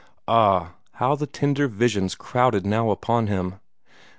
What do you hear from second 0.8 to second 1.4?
how the